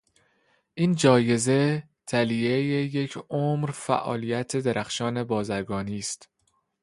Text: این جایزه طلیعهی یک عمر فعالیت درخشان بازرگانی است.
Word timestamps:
این 0.73 0.95
جایزه 0.95 1.83
طلیعهی 2.07 2.85
یک 2.89 3.17
عمر 3.29 3.71
فعالیت 3.71 4.57
درخشان 4.57 5.23
بازرگانی 5.23 5.99
است. 5.99 6.29